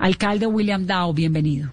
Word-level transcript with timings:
Alcalde 0.00 0.46
William 0.46 0.86
Dow, 0.86 1.12
bienvenido. 1.12 1.70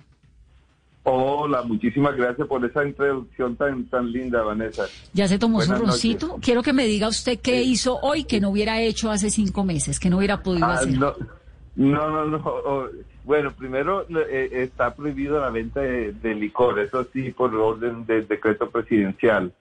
Hola, 1.04 1.62
muchísimas 1.64 2.18
gracias 2.18 2.46
por 2.46 2.64
esa 2.66 2.86
introducción 2.86 3.56
tan, 3.56 3.86
tan 3.86 4.12
linda, 4.12 4.44
Vanessa. 4.44 4.84
¿Ya 5.14 5.30
se 5.30 5.40
tomó 5.40 5.60
Buenas 5.60 5.78
su 5.80 5.86
roncito? 5.86 6.28
noches. 6.28 6.44
Quiero 6.46 6.62
que 6.62 6.74
me 6.74 6.86
diga 6.86 7.08
usted 7.08 7.40
qué 7.40 7.62
hizo 7.64 7.98
hoy 8.02 8.26
que 8.26 8.42
no 8.42 8.50
hubiera 8.50 8.82
hecho 8.82 9.10
hace 9.10 9.30
cinco 9.30 9.64
meses, 9.64 9.98
que 10.02 10.10
no 10.10 10.18
hubiera 10.18 10.44
podido 10.44 10.66
Ah, 10.66 10.74
hacer. 10.74 11.00
no, 11.00 11.16
no, 11.78 12.10
no, 12.10 12.26
no. 12.26 12.42
oh, 12.46 12.88
Bueno, 13.24 13.54
primero 13.54 14.06
eh, 14.10 14.50
está 14.52 14.94
prohibido 14.94 15.40
la 15.40 15.50
venta 15.50 15.80
de, 15.80 16.12
de 16.12 16.36
licor, 16.36 16.78
eso 16.80 17.06
sí, 17.14 17.32
por 17.32 17.56
orden 17.56 18.06
del 18.06 18.28
decreto 18.28 18.70
presidencial. 18.70 19.54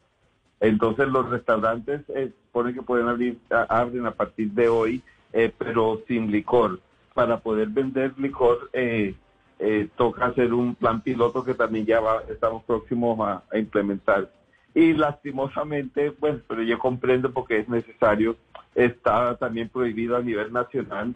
Entonces 0.59 1.07
los 1.07 1.31
restaurantes 1.31 2.01
eh, 2.09 2.33
ponen 2.51 2.75
que 2.75 2.83
pueden 2.83 3.07
abrir, 3.07 3.39
a- 3.51 3.67
abren 3.81 4.07
a 4.07 4.11
partir 4.11 4.51
de 4.51 4.67
hoy, 4.69 5.01
eh, 5.33 5.53
pero 5.57 6.03
sin 6.09 6.33
licor. 6.33 6.81
Para 7.17 7.41
poder 7.41 7.69
vender 7.69 8.13
licor, 8.19 8.69
eh, 8.75 9.15
eh, 9.59 9.89
toca 9.97 10.27
hacer 10.27 10.53
un 10.53 10.75
plan 10.75 11.01
piloto 11.01 11.43
que 11.43 11.55
también 11.55 11.87
ya 11.87 11.99
va- 11.99 12.23
estamos 12.29 12.63
próximos 12.65 13.19
a, 13.27 13.43
implementar. 13.59 14.31
Y 14.75 14.93
lastimosamente, 14.93 16.13
pues, 16.13 16.37
pero 16.47 16.63
yo 16.63 16.79
comprendo 16.79 17.33
porque 17.33 17.61
es 17.61 17.69
necesario, 17.71 18.37
está 18.75 19.35
también 19.39 19.71
prohibido 19.71 20.15
a 20.15 20.21
nivel 20.21 20.53
nacional 20.53 21.15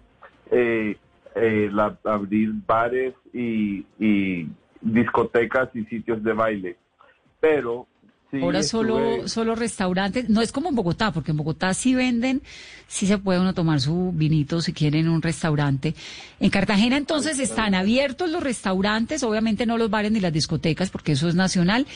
eh, 0.50 0.96
eh, 1.34 1.68
la- 1.70 1.98
abrir 2.04 2.50
bares 2.66 3.12
y 3.34 3.84
discotecas 4.80 5.68
y 5.74 5.84
sitios 5.84 6.24
de 6.24 6.32
baile. 6.32 6.76
Pero 7.40 7.86
sí 8.30 8.40
Ahora 8.40 8.62
solo, 8.62 8.98
estuve- 9.00 9.28
solo 9.28 9.54
restaurantes, 9.54 10.28
no 10.28 10.40
es 10.42 10.52
como 10.52 10.68
en 10.68 10.74
Bogotá, 10.76 11.12
porque 11.12 11.30
en 11.32 11.36
Bogotá 11.36 11.74
sí 11.74 11.94
venden, 11.94 12.42
sí 12.86 13.06
se 13.06 13.18
puede 13.18 13.40
uno 13.40 13.54
tomar 13.54 13.80
su 13.80 14.12
vinito 14.12 14.60
si 14.60 14.72
quiere 14.72 15.00
en 15.00 15.08
un 15.08 15.20
restaurante. 15.22 15.94
En 16.38 16.50
Cartagena 16.50 16.96
entonces 16.96 17.38
están 17.40 17.74
abiertos 17.74 18.30
los 18.30 18.42
restaurantes, 18.42 19.22
obviamente 19.22 19.66
no 19.66 19.78
los 19.78 19.90
bares 19.90 20.12
ni 20.12 20.20
las 20.20 20.32
discotecas, 20.32 20.90
porque 20.90 21.12
eso 21.12 21.28
es 21.28 21.34
nacional, 21.34 21.86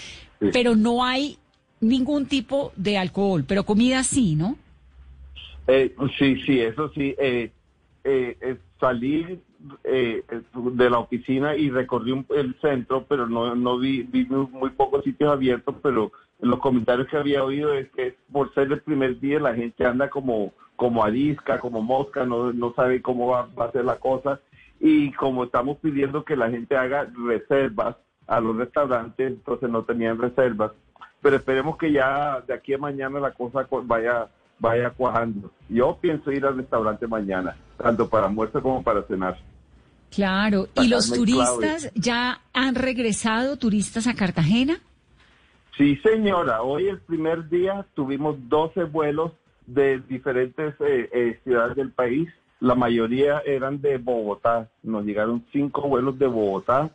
Sí. 0.40 0.48
pero 0.52 0.74
no 0.74 1.05
hay 1.05 1.38
ningún 1.80 2.27
tipo 2.27 2.72
de 2.77 2.98
alcohol, 2.98 3.44
pero 3.46 3.64
comida 3.64 4.02
sí, 4.05 4.34
¿no? 4.34 4.56
Eh, 5.66 5.94
sí, 6.18 6.36
sí, 6.44 6.60
eso 6.60 6.90
sí. 6.94 7.14
Eh, 7.18 7.50
eh, 8.05 8.58
salí 8.80 9.40
eh, 9.84 10.23
de 10.55 10.91
la 10.91 10.98
oficina 10.98 11.57
y 11.57 11.70
recorrí 11.70 12.12
un- 12.12 12.27
el 12.31 12.55
centro, 12.61 13.05
pero 13.09 13.27
no, 13.27 13.55
no 13.55 13.79
vi, 13.79 14.03
vi 14.03 14.25
muy, 14.27 14.70
pocos 14.70 15.05
sitios 15.05 15.31
abiertos, 15.33 15.75
pero 15.83 16.12
los 16.41 16.59
comentarios 16.59 17.09
que 17.09 17.17
había 17.17 17.45
oído 17.45 17.73
es 17.75 17.89
que 17.91 18.17
por 18.33 18.53
ser 18.55 18.70
el 18.73 18.81
primer 18.83 19.19
día 19.20 19.41
la 19.41 19.55
gente 19.55 19.85
anda 19.87 20.11
como, 20.11 20.53
como 20.77 21.05
arisca, 21.05 21.59
como 21.61 21.83
mosca, 21.83 22.25
no, 22.27 22.53
no 22.53 22.75
sabe 22.75 23.01
cómo 23.01 23.29
va, 23.29 23.48
va 23.59 23.67
a 23.67 23.73
ser 23.73 23.85
la 23.85 23.97
cosa. 23.97 24.41
Y 24.81 25.12
como 25.12 25.45
estamos 25.45 25.79
pidiendo 25.79 26.25
que 26.25 26.37
la 26.37 26.51
gente 26.51 26.77
haga 26.77 27.09
reservas 27.27 27.97
a 28.27 28.41
los 28.41 28.57
restaurantes, 28.57 29.29
entonces 29.29 29.70
no 29.70 29.85
tenían 29.85 30.19
reservas. 30.19 30.73
Pero 31.23 31.37
esperemos 31.37 31.79
que 31.79 31.91
ya 31.92 32.41
de 32.47 32.53
aquí 32.53 32.74
a 32.74 32.79
mañana 32.79 33.19
la 33.20 33.30
cosa 33.33 33.64
co- 33.64 33.83
vaya 33.85 34.29
vaya 34.58 34.91
cuajando. 34.91 35.51
Yo 35.69 35.98
pienso 36.01 36.30
ir 36.33 36.45
al 36.47 36.57
restaurante 36.57 37.07
mañana, 37.07 37.57
tanto 37.77 38.08
para 38.08 38.27
almuerzo 38.27 38.63
como 38.63 38.83
para 38.83 39.03
cenar. 39.03 39.36
Claro, 40.14 40.69
¿y 40.77 40.89
los 40.89 41.13
turistas 41.13 41.91
ya 41.95 42.41
han 42.52 42.75
regresado, 42.75 43.57
turistas 43.57 44.07
a 44.07 44.14
Cartagena? 44.14 44.79
Sí, 45.77 45.97
señora, 45.97 46.63
hoy 46.63 46.86
el 46.86 47.01
primer 47.01 47.48
día 47.48 47.85
tuvimos 47.95 48.36
12 48.48 48.85
vuelos 48.85 49.33
de 49.67 49.98
diferentes 50.01 50.74
eh, 50.80 51.11
eh, 51.13 51.41
ciudades 51.42 51.74
del 51.77 51.91
país. 51.91 52.29
La 52.61 52.74
mayoría 52.74 53.41
eran 53.45 53.80
de 53.80 53.98
Bogotá. 53.98 54.69
Nos 54.83 55.05
llegaron 55.05 55.45
cinco 55.53 55.89
vuelos 55.89 56.19
de 56.19 56.27
Bogotá. 56.29 56.91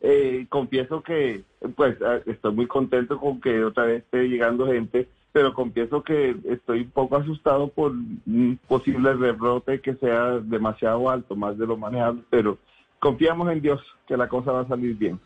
Eh, 0.00 0.46
confieso 0.48 1.02
que, 1.02 1.42
pues, 1.74 1.96
eh, 2.00 2.22
estoy 2.26 2.52
muy 2.52 2.66
contento 2.66 3.18
con 3.18 3.40
que 3.40 3.64
otra 3.64 3.84
vez 3.84 4.04
esté 4.04 4.28
llegando 4.28 4.66
gente, 4.66 5.08
pero 5.38 5.54
confieso 5.54 6.02
que 6.02 6.34
estoy 6.50 6.80
un 6.80 6.90
poco 6.90 7.16
asustado 7.16 7.68
por 7.68 7.92
un 7.92 8.58
posible 8.66 9.12
rebrote 9.12 9.80
que 9.80 9.94
sea 9.94 10.40
demasiado 10.42 11.08
alto, 11.08 11.36
más 11.36 11.56
de 11.56 11.64
lo 11.64 11.76
manejable, 11.76 12.24
pero 12.28 12.58
confiamos 12.98 13.48
en 13.52 13.62
Dios 13.62 13.80
que 14.08 14.16
la 14.16 14.28
cosa 14.28 14.50
va 14.50 14.62
a 14.62 14.66
salir 14.66 14.96
bien. 14.96 15.20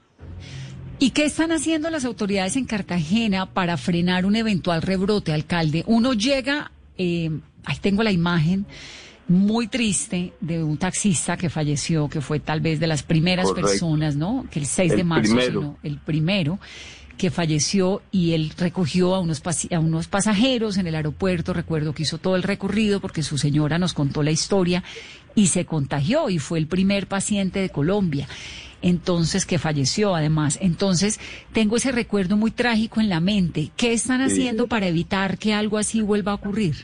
¿Y 0.99 1.13
qué 1.13 1.25
están 1.25 1.51
haciendo 1.51 1.89
las 1.89 2.05
autoridades 2.05 2.57
en 2.57 2.67
Cartagena 2.67 3.47
para 3.47 3.79
frenar 3.79 4.27
un 4.27 4.37
eventual 4.37 4.83
rebrote, 4.83 5.33
alcalde? 5.33 5.83
Uno 5.87 6.13
llega, 6.13 6.73
eh, 6.99 7.31
ahí 7.65 7.77
tengo 7.81 8.03
la 8.03 8.13
imagen 8.13 8.67
muy 9.29 9.67
triste 9.67 10.35
de 10.43 10.63
un 10.63 10.77
taxista 10.77 11.39
que 11.39 11.49
falleció, 11.49 12.11
que 12.11 12.21
fue 12.21 12.39
tal 12.39 12.61
vez 12.61 12.81
de 12.81 12.87
las 12.87 13.03
primeras 13.03 13.47
Correcto. 13.47 13.71
personas, 13.71 14.15
¿no? 14.15 14.45
Que 14.51 14.59
el 14.59 14.67
6 14.67 14.95
de 14.95 15.05
marzo, 15.05 15.35
primero. 15.35 15.61
sino 15.61 15.79
el 15.83 15.97
primero 15.97 16.59
que 17.23 17.31
falleció 17.31 18.03
y 18.11 18.33
él 18.33 18.51
recogió 18.59 19.15
a 19.15 19.21
unos, 19.21 19.41
a 19.71 19.79
unos 19.79 20.09
pasajeros 20.09 20.77
en 20.77 20.89
el 20.89 20.97
aeropuerto, 20.97 21.53
recuerdo 21.53 21.95
que 21.95 22.03
hizo 22.03 22.19
todo 22.19 22.35
el 22.35 22.43
recorrido 22.43 22.99
porque 22.99 23.23
su 23.23 23.39
señora 23.39 23.79
nos 23.79 23.95
contó 23.95 24.25
la 24.25 24.33
historia 24.33 24.83
y 25.37 25.47
se 25.47 25.65
contagió 25.65 26.31
y 26.31 26.41
fue 26.41 26.59
el 26.59 26.67
primer 26.67 27.07
paciente 27.07 27.61
de 27.61 27.71
Colombia 27.71 28.27
entonces 28.83 29.47
que 29.47 29.61
falleció 29.61 30.17
además. 30.17 30.59
Entonces, 30.61 31.21
tengo 31.53 31.77
ese 31.77 31.93
recuerdo 31.93 32.37
muy 32.37 32.51
trágico 32.51 33.01
en 33.01 33.09
la 33.09 33.21
mente. 33.21 33.71
¿Qué 33.77 33.93
están 33.93 34.21
haciendo 34.21 34.67
para 34.67 34.89
evitar 34.89 35.39
que 35.39 35.55
algo 35.55 35.79
así 35.79 36.03
vuelva 36.03 36.33
a 36.33 36.35
ocurrir? 36.35 36.75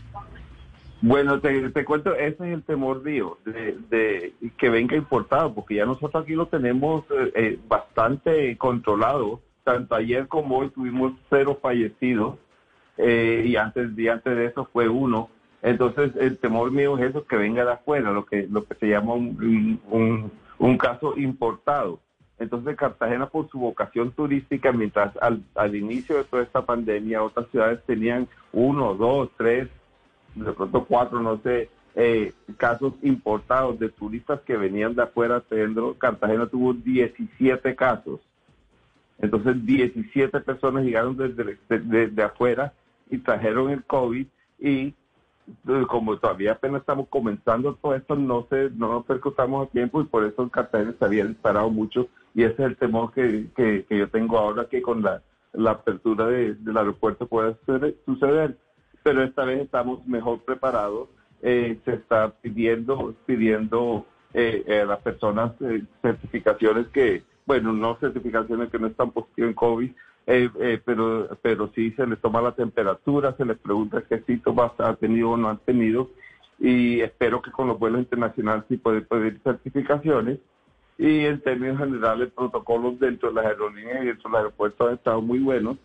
Bueno, 1.01 1.41
te, 1.41 1.71
te 1.71 1.85
cuento, 1.85 2.15
ese 2.15 2.47
es 2.47 2.55
el 2.55 2.63
temor 2.63 3.03
mío, 3.03 3.39
de, 3.45 3.77
de 3.91 4.35
que 4.57 4.71
venga 4.71 4.95
importado, 4.97 5.53
porque 5.53 5.75
ya 5.75 5.85
nosotros 5.85 6.23
aquí 6.23 6.35
lo 6.35 6.47
tenemos 6.47 7.05
eh, 7.11 7.33
eh, 7.35 7.59
bastante 7.67 8.57
controlado. 8.57 9.41
Tanto 9.69 9.97
ayer 9.97 10.27
como 10.29 10.57
hoy 10.57 10.71
tuvimos 10.71 11.13
cero 11.29 11.59
fallecidos 11.61 12.39
eh, 12.97 13.45
y 13.45 13.57
antes, 13.57 13.91
antes 14.11 14.35
de 14.35 14.47
eso 14.47 14.67
fue 14.73 14.89
uno. 14.89 15.29
Entonces, 15.61 16.13
el 16.17 16.39
temor 16.39 16.71
mío 16.71 16.97
es 16.97 17.11
eso, 17.11 17.27
que 17.27 17.37
venga 17.37 17.67
de 17.67 17.73
afuera, 17.73 18.11
lo 18.11 18.25
que, 18.25 18.47
lo 18.51 18.65
que 18.65 18.77
se 18.77 18.89
llama 18.89 19.13
un, 19.13 19.79
un, 19.91 20.33
un 20.59 20.79
caso 20.79 21.19
importado. 21.19 22.01
Entonces, 22.39 22.77
Cartagena, 22.77 23.27
por 23.27 23.51
su 23.51 23.59
vocación 23.59 24.13
turística, 24.13 24.73
mientras 24.73 25.15
al, 25.19 25.43
al 25.55 25.77
inicio 25.77 26.17
de 26.17 26.25
toda 26.25 26.45
esta 26.45 26.65
pandemia, 26.65 27.23
otras 27.23 27.47
ciudades 27.51 27.85
tenían 27.85 28.27
uno, 28.55 28.95
dos, 28.95 29.29
tres, 29.37 29.69
de 30.35 30.51
pronto 30.53 30.87
cuatro, 30.87 31.21
no 31.21 31.43
sé, 31.43 31.69
eh, 31.95 32.33
casos 32.57 32.95
importados 33.03 33.79
de 33.79 33.91
turistas 33.91 34.41
que 34.47 34.57
venían 34.57 34.95
de 34.95 35.03
afuera. 35.03 35.41
Pedro, 35.41 35.93
Cartagena 35.99 36.47
tuvo 36.47 36.73
17 36.73 37.77
casos. 37.77 38.21
Entonces, 39.21 39.65
17 39.65 40.41
personas 40.41 40.85
llegaron 40.85 41.17
desde, 41.17 41.59
desde 41.69 42.23
afuera 42.23 42.73
y 43.11 43.19
trajeron 43.19 43.71
el 43.71 43.83
COVID 43.85 44.27
y 44.61 44.71
eh, 44.89 44.95
como 45.89 46.17
todavía 46.19 46.53
apenas 46.53 46.81
estamos 46.83 47.09
comenzando 47.09 47.75
todo 47.75 47.95
esto, 47.95 48.15
no 48.17 48.47
se, 48.51 48.71
no 48.71 48.89
nos 48.93 49.05
percutamos 49.07 49.67
a 49.67 49.71
tiempo 49.71 50.01
y 50.01 50.05
por 50.05 50.25
eso 50.25 50.43
en 50.43 50.51
Cartagena 50.51 50.95
se 50.99 51.05
había 51.05 51.25
disparado 51.25 51.71
mucho 51.71 52.09
y 52.35 52.43
ese 52.45 52.55
es 52.55 52.61
el 52.61 52.77
temor 52.77 53.13
que, 53.13 53.47
que, 53.57 53.85
yo 53.89 54.09
tengo 54.11 54.39
ahora 54.39 54.67
que 54.69 54.83
con 54.83 55.03
la, 55.03 55.23
la 55.55 55.71
apertura 55.73 56.27
de- 56.27 56.55
del 56.55 56.77
aeropuerto 56.77 57.27
pueda 57.27 57.55
suceder- 57.67 57.97
suceder. 58.05 58.57
Pero 59.03 59.23
esta 59.23 59.45
vez 59.45 59.63
estamos 59.63 60.07
mejor 60.07 60.45
preparados. 60.45 61.09
Eh, 61.41 61.79
se 61.85 61.95
está 61.95 62.31
pidiendo, 62.43 63.15
pidiendo 63.27 64.05
eh, 64.35 64.65
eh, 64.67 64.81
a 64.81 64.85
las 64.85 64.99
personas 65.01 65.53
eh, 65.63 65.83
certificaciones 66.03 66.89
que, 66.89 67.23
bueno, 67.49 67.73
no 67.73 67.97
certificaciones 67.99 68.69
que 68.71 68.79
no 68.79 68.89
están 68.89 69.11
positivas 69.11 69.49
en 69.49 69.55
COVID, 69.55 69.91
eh, 70.27 70.51
eh, 70.61 70.81
pero, 70.85 71.27
pero 71.41 71.73
sí 71.75 71.91
se 71.93 72.07
les 72.07 72.21
toma 72.21 72.43
la 72.43 72.53
temperatura, 72.53 73.35
se 73.39 73.47
les 73.47 73.57
pregunta 73.57 74.05
qué 74.07 74.21
síntomas 74.21 74.73
ha 74.79 74.95
tenido 74.97 75.31
o 75.31 75.37
no 75.39 75.49
han 75.49 75.57
tenido 75.59 76.11
y 76.59 77.01
espero 77.01 77.41
que 77.41 77.51
con 77.51 77.67
los 77.69 77.79
vuelos 77.79 78.01
internacionales 78.01 78.65
sí 78.69 78.77
pueden 78.77 79.07
pedir 79.07 79.41
certificaciones 79.43 80.39
y 80.99 81.25
en 81.25 81.41
términos 81.41 81.79
generales 81.79 82.31
protocolos 82.37 83.01
dentro 83.01 83.31
de 83.31 83.37
las 83.37 83.47
aerolíneas 83.47 84.03
y 84.03 84.07
dentro 84.09 84.29
de 84.29 84.33
los 84.33 84.39
aeropuertos 84.41 84.89
han 84.89 84.95
estado 84.97 85.23
muy 85.23 85.39
buenos. 85.39 85.79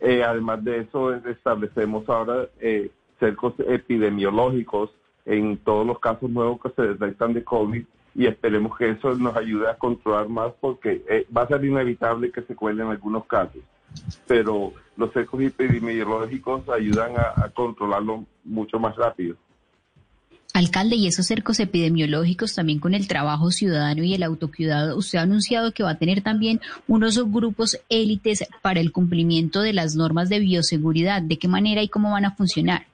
Eh, 0.00 0.24
además 0.24 0.64
de 0.64 0.78
eso, 0.80 1.14
es- 1.14 1.24
establecemos 1.26 2.08
ahora 2.08 2.48
cercos 3.20 3.54
epidemiológicos 3.58 4.90
en 5.26 5.56
todos 5.58 5.86
los 5.86 6.00
casos 6.00 6.28
nuevos 6.28 6.60
que 6.60 6.70
se 6.70 6.82
detectan 6.82 7.32
de 7.32 7.44
COVID 7.44 7.84
y 8.14 8.26
esperemos 8.26 8.76
que 8.78 8.90
eso 8.90 9.14
nos 9.16 9.36
ayude 9.36 9.68
a 9.68 9.76
controlar 9.76 10.28
más 10.28 10.52
porque 10.60 11.04
eh, 11.08 11.26
va 11.36 11.42
a 11.42 11.48
ser 11.48 11.64
inevitable 11.64 12.30
que 12.30 12.42
se 12.42 12.54
cuelen 12.54 12.88
algunos 12.88 13.26
casos. 13.26 13.62
Pero 14.26 14.72
los 14.96 15.12
cercos 15.12 15.40
epidemiológicos 15.40 16.68
ayudan 16.68 17.12
a, 17.16 17.44
a 17.44 17.48
controlarlo 17.50 18.24
mucho 18.44 18.78
más 18.78 18.96
rápido. 18.96 19.36
Alcalde, 20.52 20.94
y 20.94 21.08
esos 21.08 21.26
cercos 21.26 21.58
epidemiológicos 21.58 22.54
también 22.54 22.78
con 22.78 22.94
el 22.94 23.08
trabajo 23.08 23.50
ciudadano 23.50 24.04
y 24.04 24.14
el 24.14 24.22
autocuidado, 24.22 24.96
usted 24.96 25.18
ha 25.18 25.22
anunciado 25.22 25.72
que 25.72 25.82
va 25.82 25.90
a 25.90 25.98
tener 25.98 26.22
también 26.22 26.60
unos 26.86 27.18
grupos 27.32 27.80
élites 27.88 28.46
para 28.62 28.78
el 28.78 28.92
cumplimiento 28.92 29.62
de 29.62 29.72
las 29.72 29.96
normas 29.96 30.28
de 30.28 30.38
bioseguridad. 30.38 31.22
¿De 31.22 31.38
qué 31.38 31.48
manera 31.48 31.82
y 31.82 31.88
cómo 31.88 32.12
van 32.12 32.24
a 32.24 32.36
funcionar? 32.36 32.86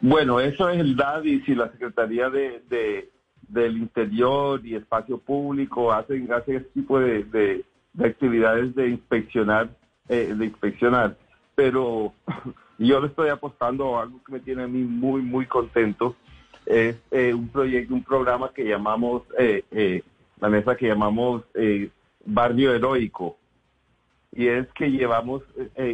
Bueno, 0.00 0.40
eso 0.40 0.68
es 0.68 0.80
el 0.80 0.96
DADIS 0.96 1.48
y 1.48 1.54
la 1.54 1.70
Secretaría 1.70 2.28
de, 2.30 2.60
de- 2.68 3.10
del 3.48 3.76
Interior 3.78 4.60
y 4.64 4.74
Espacio 4.74 5.18
Público 5.18 5.92
hacen, 5.92 6.30
hacen 6.32 6.56
ese 6.56 6.66
tipo 6.74 6.98
de, 6.98 7.24
de- 7.24 7.64
de 7.92 8.06
actividades 8.06 8.74
de 8.74 8.88
inspeccionar, 8.90 9.70
eh, 10.08 10.34
de 10.36 10.44
inspeccionar. 10.44 11.16
Pero 11.54 12.12
yo 12.78 13.00
le 13.00 13.06
estoy 13.06 13.30
apostando 13.30 13.96
a 13.98 14.02
algo 14.02 14.20
que 14.24 14.32
me 14.32 14.40
tiene 14.40 14.64
a 14.64 14.68
mí 14.68 14.82
muy, 14.82 15.22
muy 15.22 15.46
contento. 15.46 16.14
Es 16.66 16.96
eh, 17.10 17.32
un 17.32 17.48
proyecto, 17.48 17.94
un 17.94 18.02
programa 18.04 18.50
que 18.52 18.64
llamamos, 18.64 19.22
eh, 19.38 19.64
eh, 19.70 20.02
la 20.40 20.48
mesa 20.50 20.76
que 20.76 20.88
llamamos 20.88 21.44
Barrio 22.26 22.74
Heroico 22.74 23.38
y 24.32 24.48
es 24.48 24.66
que 24.72 24.90
llevamos, 24.90 25.42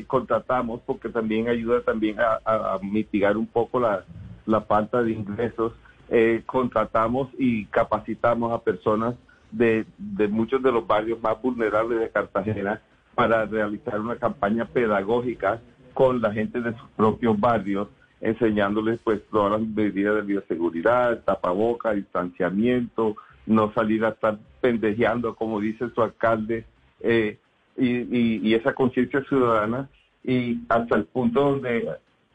contratamos, 0.09 0.81
porque 0.85 1.09
también 1.11 1.49
ayuda 1.49 1.83
también 1.83 2.19
a, 2.19 2.41
a- 2.45 2.75
a 2.75 2.79
mitigar 2.81 3.37
un 3.37 3.47
poco 3.47 3.79
la, 3.79 4.05
la 4.47 4.63
falta 4.63 5.01
de 5.03 5.13
ingresos, 5.13 5.73
eh, 6.15 6.43
contratamos 6.45 7.31
y 7.39 7.65
capacitamos 7.67 8.53
a 8.53 8.61
personas 8.63 9.15
de, 9.51 9.87
muchos 10.31 10.63
de 10.63 10.71
los 10.71 10.87
barrios 10.87 11.23
más 11.23 11.41
vulnerables 11.41 12.01
de 12.01 12.11
Cartagena 12.11 12.83
para 13.15 13.47
realizar 13.47 13.99
una 13.99 14.17
campaña 14.17 14.67
pedagógica 14.67 15.63
con 15.95 16.21
la 16.21 16.31
gente 16.31 16.61
de 16.61 16.73
sus 16.77 16.89
propios 16.97 17.41
barrios, 17.41 17.89
enseñándoles 18.21 19.01
pues 19.03 19.23
todas 19.31 19.53
las 19.59 19.67
medidas 19.67 20.17
de 20.17 20.21
bioseguridad, 20.23 21.23
tapaboca, 21.25 21.93
distanciamiento, 21.95 23.17
no 23.47 23.73
salir 23.73 24.05
a 24.05 24.11
estar 24.11 24.39
pendejeando, 24.61 25.35
como 25.35 25.61
dice 25.61 25.89
su 25.95 26.03
alcalde, 26.03 26.67
eh, 27.01 27.39
y, 27.79 27.89
y- 27.89 28.41
y 28.43 28.55
esa 28.55 28.75
conciencia 28.75 29.23
ciudadana 29.25 29.89
y 30.23 30.61
hasta 30.69 30.95
el 30.97 31.05
punto 31.07 31.41
donde 31.41 31.89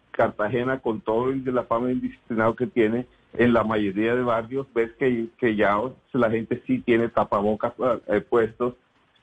Cartagena, 0.10 0.80
con 0.80 1.00
todo 1.02 1.30
el 1.30 1.44
de 1.44 1.52
la 1.52 1.64
fama 1.64 1.92
indisciplinado 1.92 2.56
que 2.56 2.66
tiene, 2.66 3.06
en 3.38 3.54
la 3.54 3.64
mayoría 3.64 4.16
de 4.16 4.24
barrios 4.24 4.68
ves 4.74 4.92
que, 5.00 5.28
que 5.38 5.56
ya 5.56 5.80
la 6.14 6.30
gente 6.32 6.62
sí 6.66 6.80
tiene 6.80 7.10
tapabocas 7.10 7.74
eh, 8.08 8.22
puestos 8.22 8.74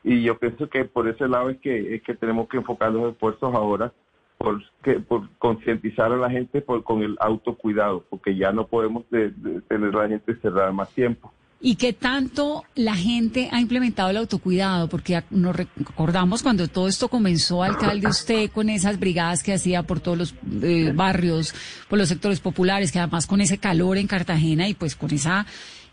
y 0.02 0.22
yo 0.22 0.38
pienso 0.38 0.68
que 0.68 0.84
por 0.84 1.08
ese 1.08 1.26
lado 1.28 1.50
es 1.50 1.58
que, 1.58 1.94
es 1.96 2.02
que 2.02 2.14
tenemos 2.14 2.48
que 2.48 2.58
enfocar 2.58 2.92
los 2.92 3.12
esfuerzos 3.12 3.54
ahora 3.54 3.92
por, 4.38 4.62
que, 4.82 5.00
por 5.00 5.28
concientizar 5.38 6.12
a 6.12 6.16
la 6.16 6.30
gente 6.30 6.60
por, 6.60 6.82
con 6.84 7.02
el 7.02 7.16
autocuidado, 7.20 8.04
porque 8.10 8.36
ya 8.36 8.52
no 8.52 8.66
podemos 8.66 9.08
de- 9.10 9.30
de 9.30 9.60
tener 9.62 9.94
a 9.96 10.02
la 10.02 10.08
gente 10.08 10.34
cerrada 10.36 10.72
más 10.72 10.90
tiempo. 10.92 11.32
¿Y 11.66 11.76
qué 11.76 11.94
tanto 11.94 12.62
la 12.74 12.94
gente 12.94 13.48
ha 13.50 13.58
implementado 13.58 14.10
el 14.10 14.18
autocuidado? 14.18 14.86
Porque 14.86 15.24
nos 15.30 15.56
recordamos 15.56 16.42
cuando 16.42 16.68
todo 16.68 16.88
esto 16.88 17.08
comenzó, 17.08 17.62
alcalde, 17.62 18.06
usted 18.06 18.50
con 18.50 18.68
esas 18.68 19.00
brigadas 19.00 19.42
que 19.42 19.54
hacía 19.54 19.82
por 19.82 19.98
todos 19.98 20.18
los 20.18 20.34
eh, 20.62 20.92
barrios, 20.94 21.54
por 21.88 21.98
los 21.98 22.10
sectores 22.10 22.40
populares, 22.40 22.92
que 22.92 22.98
además 22.98 23.26
con 23.26 23.40
ese 23.40 23.56
calor 23.56 23.96
en 23.96 24.06
Cartagena 24.06 24.68
y 24.68 24.74
pues 24.74 24.94
con 24.94 25.10
esa 25.10 25.46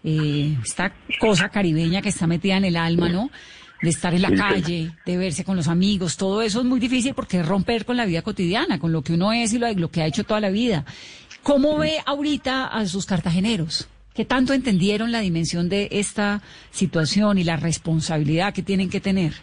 eh, 0.03 0.57
esta 0.61 0.93
cosa 1.21 1.47
caribeña 1.47 2.01
que 2.01 2.09
está 2.09 2.27
metida 2.27 2.57
en 2.57 2.65
el 2.65 2.75
alma, 2.75 3.07
¿no? 3.07 3.31
De 3.81 3.91
estar 3.91 4.13
en 4.13 4.23
la 4.23 4.35
calle, 4.35 4.91
de 5.05 5.17
verse 5.17 5.45
con 5.45 5.55
los 5.55 5.69
amigos, 5.69 6.17
todo 6.17 6.41
eso 6.41 6.59
es 6.59 6.65
muy 6.65 6.81
difícil 6.81 7.13
porque 7.13 7.39
es 7.39 7.45
romper 7.45 7.85
con 7.85 7.95
la 7.95 8.05
vida 8.05 8.23
cotidiana, 8.23 8.77
con 8.77 8.91
lo 8.91 9.03
que 9.03 9.13
uno 9.13 9.31
es 9.31 9.53
y 9.53 9.57
lo, 9.57 9.71
lo 9.71 9.89
que 9.89 10.01
ha 10.01 10.05
hecho 10.05 10.25
toda 10.25 10.41
la 10.41 10.49
vida. 10.49 10.83
¿Cómo 11.43 11.77
ve 11.77 11.99
ahorita 12.05 12.67
a 12.67 12.85
sus 12.87 13.05
cartageneros? 13.05 13.87
¿Qué 14.13 14.25
tanto 14.25 14.53
entendieron 14.53 15.11
la 15.11 15.21
dimensión 15.21 15.69
de 15.69 15.87
esta 15.91 16.41
situación 16.69 17.37
y 17.37 17.43
la 17.43 17.55
responsabilidad 17.55 18.53
que 18.53 18.61
tienen 18.61 18.89
que 18.89 18.99
tener? 18.99 19.33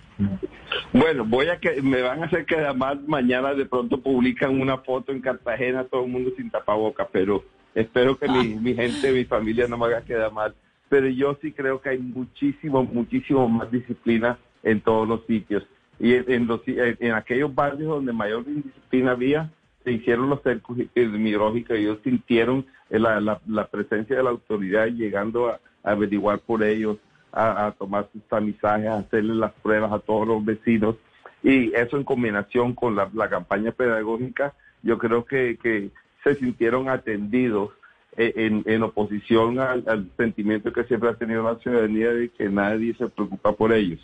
Bueno, 0.92 1.24
voy 1.24 1.48
a 1.48 1.58
que 1.58 1.80
me 1.80 2.02
van 2.02 2.22
a 2.22 2.26
hacer 2.26 2.44
que 2.44 2.56
además 2.56 2.98
mañana 3.06 3.54
de 3.54 3.66
pronto 3.66 4.00
publican 4.00 4.60
una 4.60 4.78
foto 4.78 5.12
en 5.12 5.20
Cartagena, 5.20 5.84
todo 5.84 6.04
el 6.04 6.10
mundo 6.10 6.32
sin 6.36 6.50
tapaboca, 6.50 7.08
pero 7.10 7.44
espero 7.74 8.18
que 8.18 8.28
mi, 8.28 8.56
mi 8.56 8.74
gente, 8.74 9.12
mi 9.12 9.24
familia 9.24 9.66
no 9.68 9.78
me 9.78 9.86
haga 9.86 10.02
quedar 10.02 10.32
mal. 10.32 10.54
Pero 10.88 11.08
yo 11.08 11.38
sí 11.40 11.52
creo 11.52 11.80
que 11.80 11.90
hay 11.90 11.98
muchísimo, 11.98 12.82
muchísimo 12.84 13.48
más 13.48 13.70
disciplina 13.70 14.38
en 14.62 14.80
todos 14.80 15.06
los 15.06 15.24
sitios. 15.26 15.66
Y 16.00 16.14
en, 16.14 16.46
los, 16.46 16.60
en, 16.66 17.12
aquellos 17.12 17.54
barrios 17.54 17.88
donde 17.88 18.12
mayor 18.12 18.44
indisciplina 18.46 19.12
había, 19.12 19.50
se 19.84 19.92
hicieron 19.92 20.30
los 20.30 20.42
cercos 20.42 20.78
epidemiológicos 20.78 21.76
y 21.76 21.82
ellos 21.82 21.98
sintieron 22.04 22.66
la, 22.90 23.20
la, 23.20 23.40
la 23.46 23.66
presencia 23.66 24.16
de 24.16 24.22
la 24.22 24.30
autoridad 24.30 24.86
llegando 24.86 25.48
a, 25.48 25.60
averiguar 25.82 26.40
por 26.40 26.62
ellos, 26.62 26.98
a, 27.32 27.66
a 27.66 27.72
tomar 27.72 28.08
sus 28.12 28.22
tamizajes, 28.24 28.88
a 28.88 28.98
hacerle 28.98 29.34
las 29.34 29.52
pruebas 29.52 29.92
a 29.92 29.98
todos 29.98 30.26
los 30.26 30.44
vecinos. 30.44 30.96
Y 31.42 31.72
eso 31.74 31.96
en 31.96 32.04
combinación 32.04 32.74
con 32.74 32.96
la, 32.96 33.08
la 33.14 33.28
campaña 33.28 33.70
pedagógica, 33.72 34.54
yo 34.82 34.98
creo 34.98 35.24
que, 35.24 35.56
que 35.62 35.90
se 36.24 36.34
sintieron 36.34 36.88
atendidos 36.88 37.70
eh, 38.16 38.32
en, 38.36 38.64
en 38.66 38.82
oposición 38.82 39.60
al, 39.60 39.84
al 39.86 40.10
sentimiento 40.16 40.72
que 40.72 40.84
siempre 40.84 41.10
ha 41.10 41.14
tenido 41.14 41.42
la 41.42 41.56
ciudadanía 41.56 42.12
de 42.12 42.28
que 42.30 42.48
nadie 42.48 42.94
se 42.94 43.08
preocupa 43.08 43.52
por 43.52 43.72
ellos. 43.72 44.00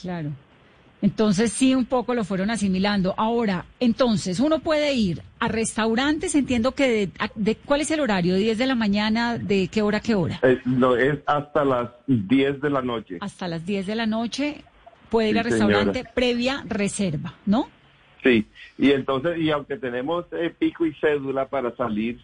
Claro. 0.00 0.30
Entonces 1.02 1.52
sí, 1.52 1.74
un 1.74 1.84
poco 1.84 2.14
lo 2.14 2.22
fueron 2.24 2.50
asimilando. 2.50 3.12
Ahora, 3.18 3.64
entonces, 3.80 4.38
uno 4.38 4.60
puede 4.60 4.94
ir 4.94 5.20
a 5.40 5.48
restaurantes, 5.48 6.34
entiendo 6.36 6.72
que 6.72 6.88
de, 6.88 7.10
de- 7.34 7.56
¿cuál 7.56 7.80
es 7.80 7.90
el 7.90 7.98
horario? 8.00 8.36
¿10 8.38 8.56
de 8.56 8.66
la 8.66 8.76
mañana? 8.76 9.36
¿De 9.36 9.66
qué 9.66 9.82
hora 9.82 9.98
a 9.98 10.00
qué 10.00 10.14
hora? 10.14 10.38
Eh, 10.44 10.60
no, 10.64 10.94
es 10.96 11.18
hasta 11.26 11.64
las 11.64 11.90
10 12.06 12.60
de 12.60 12.70
la 12.70 12.82
noche. 12.82 13.18
Hasta 13.20 13.48
las 13.48 13.66
10 13.66 13.86
de 13.86 13.96
la 13.96 14.06
noche 14.06 14.62
puede 15.10 15.30
ir 15.30 15.34
Sí, 15.34 15.38
al 15.40 15.44
restaurante 15.44 15.98
señora. 15.98 16.12
previa 16.14 16.64
reserva, 16.68 17.34
¿no? 17.46 17.68
Sí, 18.22 18.46
y 18.78 18.92
entonces, 18.92 19.38
y 19.40 19.50
aunque 19.50 19.76
tenemos 19.78 20.26
eh, 20.30 20.54
pico 20.56 20.86
y 20.86 20.94
cédula 20.94 21.46
para 21.48 21.74
salir, 21.74 22.20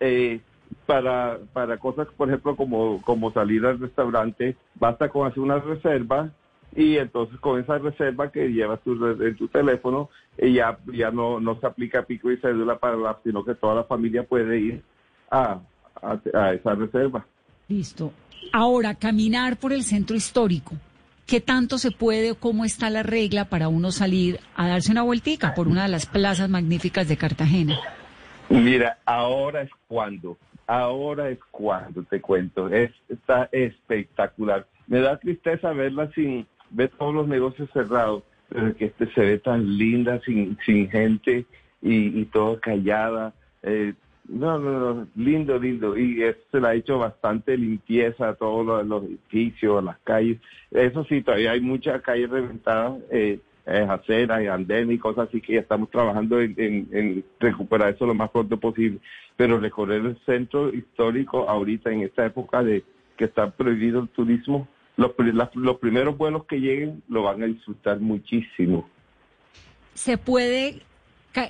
eh, 0.00 0.40
para, 0.84 1.38
para 1.52 1.78
cosas, 1.78 2.08
por 2.16 2.28
ejemplo, 2.28 2.56
como, 2.56 3.00
como 3.02 3.32
salir 3.32 3.64
al 3.64 3.78
restaurante, 3.78 4.56
basta 4.74 5.08
con 5.08 5.28
hacer 5.28 5.38
una 5.38 5.60
reserva 5.60 6.30
y 6.76 6.98
entonces 6.98 7.40
con 7.40 7.58
esa 7.58 7.78
reserva 7.78 8.30
que 8.30 8.48
llevas 8.48 8.80
tu, 8.82 8.92
en 9.06 9.36
tu 9.36 9.48
teléfono, 9.48 10.10
eh, 10.36 10.52
ya, 10.52 10.78
ya 10.92 11.10
no, 11.10 11.40
no 11.40 11.58
se 11.58 11.66
aplica 11.66 12.02
pico 12.02 12.30
y 12.30 12.36
cédula 12.36 12.78
para 12.78 12.96
la, 12.96 13.18
sino 13.24 13.44
que 13.44 13.54
toda 13.54 13.74
la 13.76 13.84
familia 13.84 14.24
puede 14.24 14.58
ir 14.58 14.82
a, 15.30 15.58
a, 16.02 16.18
a 16.34 16.52
esa 16.52 16.74
reserva. 16.74 17.26
Listo. 17.68 18.12
Ahora, 18.52 18.94
caminar 18.94 19.56
por 19.56 19.72
el 19.72 19.82
centro 19.82 20.14
histórico. 20.14 20.74
¿Qué 21.26 21.40
tanto 21.40 21.78
se 21.78 21.90
puede 21.90 22.32
o 22.32 22.34
cómo 22.36 22.64
está 22.64 22.88
la 22.88 23.02
regla 23.02 23.46
para 23.46 23.68
uno 23.68 23.90
salir 23.90 24.38
a 24.54 24.68
darse 24.68 24.92
una 24.92 25.02
vueltica 25.02 25.54
por 25.54 25.66
una 25.66 25.82
de 25.82 25.88
las 25.88 26.06
plazas 26.06 26.48
magníficas 26.48 27.08
de 27.08 27.16
Cartagena? 27.16 27.76
Mira, 28.48 28.98
ahora 29.04 29.62
es 29.62 29.70
cuando, 29.88 30.36
ahora 30.68 31.30
es 31.30 31.40
cuando 31.50 32.04
te 32.04 32.20
cuento, 32.20 32.68
es, 32.68 32.92
está 33.08 33.48
espectacular. 33.50 34.68
Me 34.86 35.00
da 35.00 35.18
tristeza 35.18 35.72
verla 35.72 36.08
sin 36.14 36.46
ver 36.76 36.90
todos 36.98 37.14
los 37.14 37.26
negocios 37.26 37.68
cerrados, 37.72 38.22
pero 38.48 38.74
que 38.76 38.86
este 38.86 39.06
se 39.12 39.20
ve 39.22 39.38
tan 39.38 39.76
linda, 39.76 40.20
sin, 40.24 40.56
sin 40.64 40.88
gente 40.90 41.46
y, 41.82 42.20
y 42.20 42.24
todo 42.26 42.60
callada. 42.60 43.34
Eh, 43.62 43.94
no, 44.28 44.58
no, 44.58 44.94
no, 44.94 45.06
lindo, 45.16 45.58
lindo. 45.58 45.96
Y 45.96 46.22
es- 46.22 46.36
se 46.50 46.60
le 46.60 46.68
ha 46.68 46.74
hecho 46.74 46.98
bastante 46.98 47.56
limpieza 47.56 48.28
a 48.28 48.34
todos 48.34 48.84
los, 48.86 49.04
edificios, 49.04 49.82
las 49.82 49.98
calles. 50.00 50.38
Eso 50.70 51.04
sí, 51.04 51.22
todavía 51.22 51.52
hay 51.52 51.60
muchas 51.60 52.02
calles 52.02 52.28
reventadas, 52.30 52.98
eh, 53.10 53.38
eh, 53.66 53.86
aceras 53.88 54.42
y 54.42 54.46
andenes 54.46 54.94
y 54.94 54.98
cosas 54.98 55.28
así 55.28 55.40
que 55.40 55.54
ya 55.54 55.60
estamos 55.60 55.90
trabajando 55.90 56.40
en- 56.40 56.54
en 56.92 57.24
recuperar 57.40 57.94
eso 57.94 58.06
lo 58.06 58.14
más 58.14 58.30
pronto 58.30 58.56
posible. 58.58 58.98
Pero 59.36 59.58
recorrer 59.58 60.04
el 60.04 60.16
centro 60.24 60.72
histórico 60.72 61.48
ahorita 61.48 61.90
en 61.90 62.02
esta 62.02 62.26
época 62.26 62.62
de 62.62 62.84
que 63.16 63.24
está 63.24 63.50
prohibido 63.50 64.00
el 64.00 64.08
turismo, 64.08 64.68
los, 64.96 65.12
los 65.54 65.76
primeros 65.78 66.16
vuelos 66.16 66.44
que 66.46 66.56
lleguen 66.56 67.02
lo 67.08 67.22
van 67.22 67.42
a 67.42 67.46
disfrutar 67.46 68.00
muchísimo. 68.00 68.88
se 69.94 70.18
puede 70.18 70.82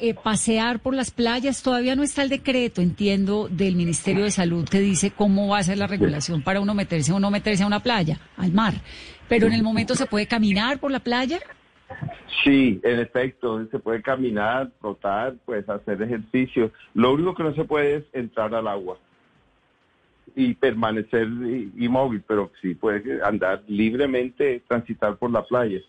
eh, 0.00 0.14
pasear 0.14 0.80
por 0.80 0.94
las 0.94 1.12
playas. 1.12 1.62
Todavía 1.62 1.94
no 1.94 2.02
está 2.02 2.22
el 2.22 2.28
decreto, 2.28 2.80
entiendo, 2.80 3.48
del 3.48 3.76
Ministerio 3.76 4.24
de 4.24 4.32
Salud 4.32 4.68
que 4.68 4.80
dice 4.80 5.12
cómo 5.12 5.48
va 5.48 5.58
a 5.58 5.62
ser 5.62 5.78
la 5.78 5.86
regulación 5.86 6.42
para 6.42 6.60
uno 6.60 6.74
meterse 6.74 7.12
o 7.12 7.20
no 7.20 7.30
meterse 7.30 7.62
a 7.62 7.66
una 7.68 7.80
playa, 7.80 8.18
al 8.36 8.52
mar. 8.52 8.74
Pero 9.28 9.46
en 9.46 9.52
el 9.52 9.62
momento 9.62 9.94
se 9.94 10.06
puede 10.06 10.26
caminar 10.26 10.80
por 10.80 10.90
la 10.90 11.00
playa. 11.00 11.38
Sí, 12.42 12.80
en 12.82 12.98
efecto, 12.98 13.64
se 13.70 13.78
puede 13.78 14.02
caminar, 14.02 14.70
trotar, 14.80 15.36
pues 15.44 15.68
hacer 15.68 16.02
ejercicio. 16.02 16.72
Lo 16.94 17.12
único 17.12 17.34
que 17.34 17.44
no 17.44 17.54
se 17.54 17.64
puede 17.64 17.96
es 17.96 18.04
entrar 18.12 18.54
al 18.54 18.66
agua. 18.66 18.98
Y 20.38 20.52
permanecer 20.54 21.26
inmóvil, 21.76 22.22
pero 22.28 22.52
sí 22.60 22.74
puede 22.74 23.24
andar 23.24 23.62
libremente, 23.66 24.62
transitar 24.68 25.16
por 25.16 25.30
la 25.30 25.42
playa. 25.42 25.80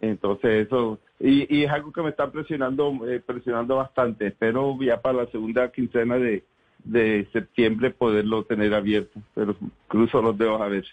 Entonces 0.00 0.66
eso, 0.66 0.98
y, 1.20 1.46
y 1.56 1.64
es 1.64 1.70
algo 1.70 1.92
que 1.92 2.02
me 2.02 2.10
está 2.10 2.28
presionando, 2.30 2.92
eh, 3.08 3.22
presionando 3.24 3.76
bastante. 3.76 4.26
Espero 4.26 4.76
ya 4.80 5.00
para 5.00 5.22
la 5.22 5.30
segunda 5.30 5.70
quincena 5.70 6.16
de, 6.16 6.42
de 6.82 7.28
septiembre 7.32 7.90
poderlo 7.90 8.42
tener 8.44 8.74
abierto, 8.74 9.20
pero 9.32 9.54
cruzo 9.86 10.20
los 10.20 10.36
dedos 10.36 10.60
a 10.60 10.66
ver. 10.66 10.84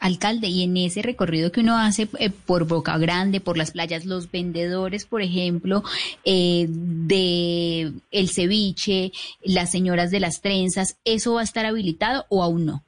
Alcalde, 0.00 0.48
y 0.48 0.62
en 0.64 0.76
ese 0.76 1.02
recorrido 1.02 1.52
que 1.52 1.60
uno 1.60 1.76
hace 1.78 2.08
eh, 2.18 2.30
por 2.30 2.66
Boca 2.66 2.96
Grande, 2.98 3.40
por 3.40 3.56
las 3.56 3.72
playas, 3.72 4.04
los 4.04 4.30
vendedores, 4.30 5.06
por 5.06 5.22
ejemplo, 5.22 5.82
eh, 6.24 6.66
de 6.68 7.92
el 8.10 8.28
ceviche, 8.28 9.12
las 9.42 9.70
señoras 9.70 10.10
de 10.10 10.20
las 10.20 10.42
trenzas, 10.42 10.98
¿eso 11.04 11.34
va 11.34 11.40
a 11.40 11.44
estar 11.44 11.66
habilitado 11.66 12.24
o 12.28 12.42
aún 12.42 12.66
no? 12.66 12.82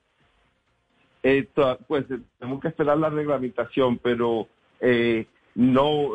pues 1.87 2.07
tenemos 2.39 2.61
que 2.63 2.69
esperar 2.69 2.97
la 2.97 3.11
reglamentación, 3.11 3.99
pero 3.99 4.49
eh, 4.81 5.27
no, 5.59 6.11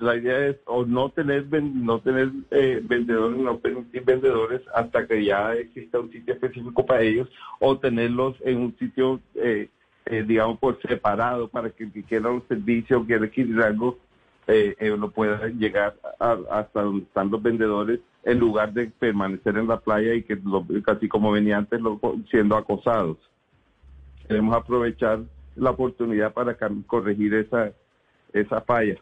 la 0.00 0.16
idea 0.16 0.48
es 0.48 0.56
o 0.64 0.84
no 0.84 1.10
tener 1.10 1.46
no 1.62 2.00
tener 2.00 2.30
eh, 2.50 2.80
vendedores, 2.82 3.38
no 3.38 3.58
permitir 3.58 4.02
vendedores 4.04 4.60
hasta 4.74 5.06
que 5.06 5.24
ya 5.24 5.54
exista 5.54 6.00
un 6.00 6.10
sitio 6.10 6.34
específico 6.34 6.84
para 6.84 7.02
ellos 7.02 7.28
o 7.60 7.78
tenerlos 7.78 8.34
en 8.44 8.56
un 8.58 8.76
sitio, 8.76 9.20
eh, 9.36 9.68
eh, 10.10 10.24
digamos, 10.26 10.58
por 10.58 10.80
separado 10.82 11.48
para 11.48 11.70
que 11.70 11.84
el 11.84 11.92
que 11.92 12.02
quiera 12.02 12.30
un 12.30 12.46
servicio 12.48 13.00
o 13.00 13.04
quiera 13.04 13.24
adquirir 13.24 13.60
algo 13.62 13.98
no 14.98 15.10
pueda 15.10 15.46
llegar 15.48 15.94
hasta 16.18 16.80
donde 16.80 17.04
están 17.04 17.30
los 17.30 17.42
vendedores 17.42 18.00
en 18.24 18.38
lugar 18.38 18.72
de 18.72 18.86
permanecer 18.86 19.58
en 19.58 19.68
la 19.68 19.78
playa 19.78 20.14
y 20.14 20.22
que 20.22 20.36
lo, 20.36 20.64
casi 20.82 21.06
como 21.06 21.32
venía 21.32 21.58
antes 21.58 21.78
siendo 22.30 22.56
acosados. 22.56 23.18
Queremos 24.26 24.56
aprovechar 24.56 25.20
la 25.54 25.70
oportunidad 25.70 26.32
para 26.32 26.56
corregir 26.86 27.34
esa 27.34 27.72
esa 28.32 28.60
falla. 28.60 28.96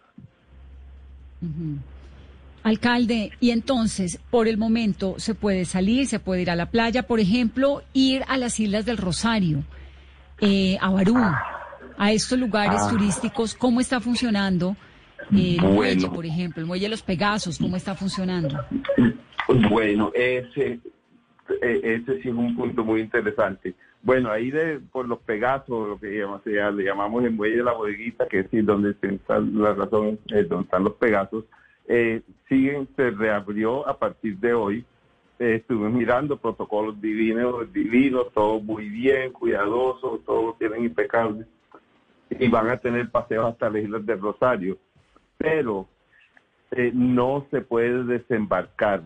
Alcalde, 2.63 3.31
y 3.41 3.51
entonces, 3.51 4.19
por 4.31 4.49
el 4.49 4.59
momento, 4.59 5.15
se 5.19 5.35
puede 5.35 5.65
salir, 5.65 6.07
se 6.07 6.19
puede 6.19 6.43
ir 6.43 6.51
a 6.51 6.57
la 6.57 6.71
playa, 6.71 7.07
por 7.07 7.21
ejemplo, 7.21 7.83
ir 7.93 8.23
a 8.29 8.37
las 8.37 8.59
Islas 8.59 8.85
del 8.85 8.97
Rosario, 8.97 9.63
eh, 10.41 10.77
a 10.81 10.91
Barú, 10.91 11.17
a 11.99 12.13
estos 12.13 12.39
lugares 12.39 12.81
Ah. 12.83 12.91
turísticos, 12.91 13.55
¿cómo 13.55 13.81
está 13.81 14.01
funcionando? 14.01 14.77
El 15.33 15.57
Bueno. 15.61 15.75
muelle, 15.75 16.09
por 16.09 16.25
ejemplo, 16.27 16.61
el 16.61 16.67
muelle 16.67 16.85
de 16.87 16.91
los 16.91 17.03
Pegasos, 17.03 17.59
¿cómo 17.59 17.77
está 17.77 17.95
funcionando? 17.95 18.59
Bueno, 19.71 20.11
ese, 20.15 20.79
eh, 21.63 21.81
ese 21.83 22.23
sí 22.23 22.29
es 22.29 22.35
un 22.35 22.55
punto 22.57 22.85
muy 22.85 23.01
interesante. 23.01 23.75
Bueno, 24.03 24.31
ahí 24.31 24.51
de, 24.51 24.79
por 24.93 25.09
los 25.09 25.19
Pegasos, 25.21 25.89
lo 25.89 25.99
que 25.99 26.19
llama- 26.19 26.41
se 26.45 26.51
llama- 26.51 26.71
le 26.77 26.85
llamamos 26.85 27.25
el 27.25 27.33
muelle 27.33 27.57
de 27.57 27.65
la 27.65 27.73
bodeguita, 27.73 28.27
que 28.29 28.41
es 28.41 28.47
sí, 28.51 28.61
donde 28.61 28.95
está 29.03 29.39
la 29.41 29.73
razón, 29.75 30.19
eh, 30.33 30.45
donde 30.45 30.65
están 30.65 30.85
los 30.85 30.95
Pegasos, 30.95 31.45
eh, 31.89 32.21
siguen, 32.49 32.87
se 32.97 33.11
reabrió 33.11 33.89
a 33.89 33.99
partir 33.99 34.37
de 34.39 34.53
hoy. 34.55 34.85
Eh, 35.39 35.57
estuvimos 35.57 35.93
mirando 35.93 36.37
protocolos 36.37 37.01
divinos, 37.01 37.73
divinos, 37.73 38.33
todo 38.33 38.61
muy 38.61 38.89
bien, 38.89 39.33
cuidadosos, 39.33 40.25
todo 40.25 40.47
lo 40.47 40.53
tienen 40.55 40.85
impecable. 40.85 41.45
Y 42.31 42.49
van 42.49 42.71
a 42.71 42.77
tener 42.79 43.11
paseos 43.11 43.47
hasta 43.47 43.71
las 43.71 43.83
Islas 43.83 44.07
del 44.07 44.21
Rosario. 44.21 44.79
Pero 45.39 45.87
eh, 46.71 46.91
no 46.95 47.47
se 47.51 47.61
puede 47.61 48.05
desembarcar. 48.05 49.03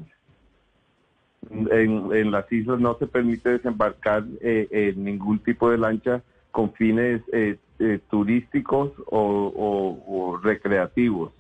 En, 1.51 2.13
en 2.15 2.31
las 2.31 2.51
islas 2.53 2.79
no 2.81 2.97
se 2.99 3.07
permite 3.07 3.49
desembarcar 3.51 4.25
eh, 4.43 4.69
en 4.71 5.05
ningún 5.05 5.39
tipo 5.39 5.71
de 5.71 5.79
lancha 5.79 6.23
con 6.51 6.73
fines 6.75 7.23
eh, 7.33 7.57
eh, 7.79 7.99
turísticos 8.11 8.93
o 9.07 10.39
recreativos. 10.43 11.33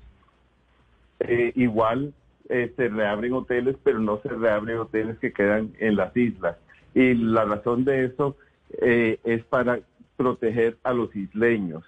Eh, 1.20 1.52
igual 1.56 2.14
eh, 2.50 2.73
se 2.76 2.88
reabren 2.88 3.33
hoteles, 3.33 3.76
pero 3.83 3.99
no 3.99 4.21
se 4.23 4.28
reabren 4.28 4.78
hoteles 4.78 5.19
que 5.19 5.33
quedan 5.33 5.73
en 5.78 5.97
las 5.97 6.14
islas. 6.16 6.57
Y 6.95 7.14
la 7.14 7.45
razón 7.45 7.85
de 7.85 8.07
eso 8.07 8.37
eh, 8.83 9.19
es 9.25 9.45
para 9.45 9.80
proteger 10.16 10.76
a 10.83 10.92
los 10.92 11.14
isleños, 11.16 11.85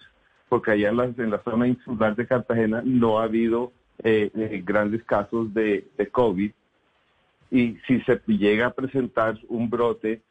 porque 0.48 0.70
allá 0.70 0.88
en 0.88 0.96
la, 0.96 1.04
en 1.04 1.30
la 1.30 1.42
zona 1.42 1.66
insular 1.66 2.16
de 2.16 2.26
Cartagena 2.26 2.82
no 2.84 3.18
ha 3.18 3.24
habido 3.24 3.72
eh, 4.02 4.30
eh, 4.34 4.62
grandes 4.64 5.04
casos 5.04 5.52
de, 5.52 5.86
COVID. 6.10 6.50
Y 7.50 7.76
si 7.86 8.00
se 8.00 8.20
llega 8.26 8.66
a 8.66 8.72
presentar 8.72 9.38
un 9.48 9.68
brote 9.68 10.22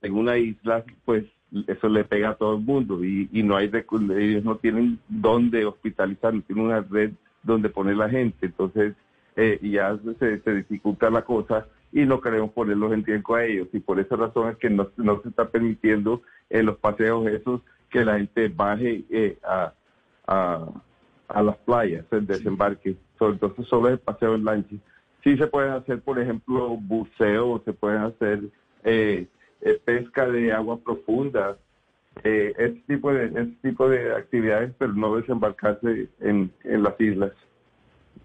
en 0.00 0.14
una 0.14 0.38
isla, 0.38 0.84
pues 1.04 1.24
eso 1.66 1.88
le 1.88 2.04
pega 2.04 2.30
a 2.30 2.34
todo 2.34 2.56
el 2.56 2.62
mundo 2.62 3.04
y, 3.04 3.28
y 3.32 3.42
no 3.42 3.56
hay 3.56 3.70
ellos 3.72 4.44
no 4.44 4.56
tienen 4.56 4.98
dónde 5.08 5.66
hospitalizar, 5.66 6.32
no 6.32 6.42
tienen 6.42 6.66
una 6.66 6.80
red 6.80 7.12
donde 7.42 7.68
poner 7.68 7.96
la 7.96 8.08
gente, 8.08 8.46
entonces 8.46 8.94
eh, 9.36 9.58
ya 9.62 9.98
se, 10.18 10.40
se 10.40 10.54
dificulta 10.54 11.10
la 11.10 11.22
cosa 11.22 11.66
y 11.92 12.04
no 12.04 12.20
queremos 12.20 12.52
ponerlos 12.52 12.92
en 12.92 13.04
riesgo 13.04 13.34
a 13.34 13.44
ellos 13.44 13.68
y 13.72 13.80
por 13.80 14.00
esa 14.00 14.16
razón 14.16 14.50
es 14.50 14.56
que 14.56 14.70
no, 14.70 14.88
no 14.96 15.20
se 15.22 15.28
está 15.28 15.48
permitiendo 15.48 16.22
en 16.50 16.66
los 16.66 16.78
paseos 16.78 17.26
esos 17.26 17.60
que 17.90 18.04
la 18.04 18.16
gente 18.16 18.48
baje 18.48 19.04
eh, 19.10 19.38
a, 19.44 19.72
a, 20.26 20.68
a 21.28 21.42
las 21.42 21.56
playas, 21.58 22.04
el 22.10 22.26
desembarque, 22.26 22.96
entonces 23.20 23.66
solo 23.66 23.88
es 23.88 23.92
el 23.94 23.98
paseo 24.00 24.34
en 24.34 24.44
lancha. 24.44 24.76
Sí 25.22 25.36
se 25.36 25.46
pueden 25.46 25.72
hacer, 25.72 26.00
por 26.00 26.18
ejemplo, 26.18 26.76
buceo, 26.76 27.62
se 27.64 27.72
pueden 27.72 28.02
hacer 28.02 28.40
eh, 28.84 29.26
eh, 29.60 29.80
pesca 29.84 30.28
de 30.28 30.52
agua 30.52 30.78
profunda, 30.78 31.56
eh, 32.24 32.52
ese 32.58 32.82
tipo 32.86 33.12
de 33.12 33.26
ese 33.26 33.56
tipo 33.62 33.88
de 33.88 34.14
actividades, 34.14 34.72
pero 34.78 34.92
no 34.92 35.16
desembarcarse 35.16 36.08
en, 36.20 36.50
en 36.64 36.82
las 36.82 37.00
islas. 37.00 37.32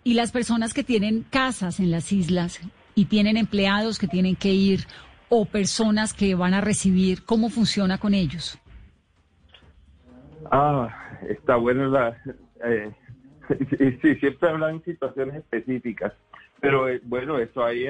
Y 0.07 0.13
las 0.13 0.31
personas 0.31 0.73
que 0.73 0.85
tienen 0.85 1.25
casas 1.29 1.81
en 1.81 1.91
las 1.91 2.13
islas 2.13 2.61
y 2.95 3.07
tienen 3.07 3.35
empleados 3.35 3.99
que 3.99 4.07
tienen 4.07 4.37
que 4.37 4.53
ir 4.53 4.85
o 5.27 5.43
personas 5.43 6.13
que 6.13 6.33
van 6.33 6.53
a 6.53 6.61
recibir, 6.61 7.25
¿cómo 7.25 7.49
funciona 7.49 7.97
con 7.97 8.13
ellos? 8.13 8.57
Ah, 10.49 11.19
está 11.27 11.57
bueno 11.57 11.89
la... 11.89 12.15
Eh, 12.63 12.89
sí, 14.01 14.15
siempre 14.15 14.49
hablan 14.49 14.81
situaciones 14.85 15.35
específicas, 15.35 16.13
pero 16.61 16.87
eh, 16.87 17.01
bueno, 17.03 17.37
eso 17.37 17.65
ahí, 17.65 17.87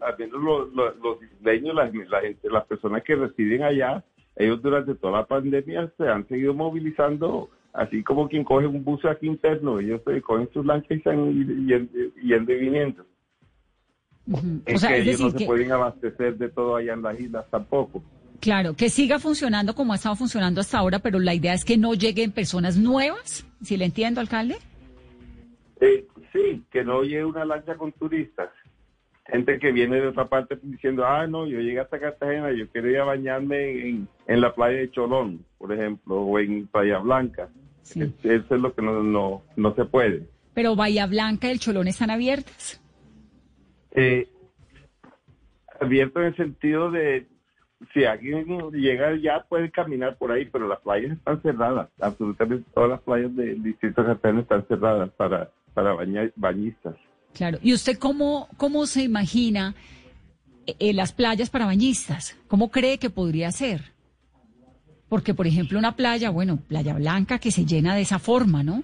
habiendo 0.00 0.38
los, 0.38 0.72
los, 0.72 0.96
los 0.96 1.22
isleños, 1.22 1.74
la, 1.74 1.84
la 2.08 2.20
gente, 2.22 2.48
las 2.50 2.64
personas 2.64 3.02
que 3.02 3.14
residen 3.14 3.62
allá, 3.62 4.02
ellos 4.36 4.62
durante 4.62 4.94
toda 4.94 5.18
la 5.18 5.26
pandemia 5.26 5.92
se 5.98 6.08
han 6.08 6.26
seguido 6.28 6.54
movilizando, 6.54 7.50
así 7.72 8.02
como 8.02 8.28
quien 8.28 8.44
coge 8.44 8.66
un 8.66 8.82
bus 8.84 9.04
aquí 9.04 9.26
interno, 9.26 9.78
ellos 9.78 10.00
cogen 10.24 10.48
sus 10.52 10.64
lanchas 10.66 10.90
y 10.90 11.00
ido- 11.00 11.84
yendo, 12.22 12.52
y 12.52 12.58
viniendo. 12.58 13.04
Ujú. 14.26 14.60
Es 14.66 14.84
que 14.84 14.98
ellos 14.98 15.20
no 15.20 15.30
se 15.30 15.46
pueden 15.46 15.72
abastecer 15.72 16.36
de 16.36 16.48
todo 16.50 16.76
allá 16.76 16.92
en 16.94 17.02
las 17.02 17.18
islas 17.18 17.46
tampoco. 17.50 18.02
claro, 18.40 18.74
que 18.74 18.88
siga 18.90 19.18
funcionando 19.18 19.74
como 19.74 19.92
ha 19.92 19.96
estado 19.96 20.16
funcionando 20.16 20.60
hasta 20.60 20.78
ahora, 20.78 20.98
pero 20.98 21.18
la 21.18 21.34
idea 21.34 21.54
es 21.54 21.64
que 21.64 21.76
no 21.76 21.94
lleguen 21.94 22.30
personas 22.32 22.76
nuevas, 22.76 23.46
si 23.62 23.76
le 23.76 23.84
entiendo, 23.86 24.20
alcalde. 24.20 24.56
Eh, 25.80 26.06
sí, 26.32 26.62
que 26.70 26.84
no 26.84 27.02
llegue 27.02 27.24
una 27.24 27.44
lancha 27.44 27.76
con 27.76 27.92
turistas. 27.92 28.50
Gente 29.28 29.58
que 29.58 29.72
viene 29.72 30.00
de 30.00 30.06
otra 30.08 30.24
parte 30.26 30.58
diciendo, 30.62 31.04
ah, 31.06 31.26
no, 31.26 31.46
yo 31.46 31.60
llegué 31.60 31.80
hasta 31.80 32.00
Cartagena, 32.00 32.50
yo 32.52 32.66
quiero 32.68 32.88
ir 32.88 32.98
a 32.98 33.04
bañarme 33.04 33.88
en, 33.88 34.08
en 34.26 34.40
la 34.40 34.54
playa 34.54 34.78
de 34.78 34.90
Cholón, 34.90 35.44
por 35.58 35.70
ejemplo, 35.72 36.16
o 36.22 36.38
en 36.38 36.66
Playa 36.66 36.98
Blanca. 36.98 37.48
Sí. 37.82 38.02
Eso 38.22 38.54
es 38.54 38.60
lo 38.60 38.74
que 38.74 38.80
no, 38.82 39.02
no, 39.02 39.42
no 39.56 39.74
se 39.74 39.84
puede. 39.84 40.26
Pero 40.54 40.74
Bahía 40.76 41.06
Blanca 41.06 41.48
y 41.48 41.50
el 41.52 41.58
Cholón 41.60 41.88
están 41.88 42.10
abiertas. 42.10 42.80
Eh, 43.92 44.28
abierto 45.78 46.20
en 46.20 46.26
el 46.26 46.36
sentido 46.36 46.90
de, 46.90 47.26
si 47.92 48.04
alguien 48.06 48.46
llega 48.72 49.14
ya 49.16 49.44
puede 49.48 49.70
caminar 49.70 50.16
por 50.16 50.32
ahí, 50.32 50.46
pero 50.46 50.66
las 50.68 50.80
playas 50.80 51.12
están 51.12 51.40
cerradas. 51.42 51.88
Absolutamente 52.00 52.68
todas 52.74 52.90
las 52.90 53.00
playas 53.02 53.34
del 53.36 53.62
distrito 53.62 54.02
de 54.02 54.08
Cartagena 54.08 54.40
están 54.40 54.64
cerradas 54.66 55.10
para, 55.10 55.50
para 55.74 55.92
baña- 55.92 56.32
bañistas. 56.36 56.94
Claro. 57.38 57.58
¿Y 57.62 57.72
usted 57.72 57.96
cómo, 57.98 58.48
cómo 58.56 58.84
se 58.86 59.02
imagina 59.04 59.74
eh, 60.66 60.92
las 60.92 61.12
playas 61.12 61.48
para 61.50 61.66
bañistas? 61.66 62.36
¿Cómo 62.48 62.70
cree 62.70 62.98
que 62.98 63.10
podría 63.10 63.50
ser? 63.52 63.92
Porque, 65.08 65.32
por 65.34 65.46
ejemplo, 65.46 65.78
una 65.78 65.94
playa, 65.96 66.30
bueno, 66.30 66.58
Playa 66.68 66.94
Blanca 66.94 67.38
que 67.38 67.50
se 67.52 67.64
llena 67.64 67.94
de 67.94 68.02
esa 68.02 68.18
forma, 68.18 68.62
¿no? 68.64 68.82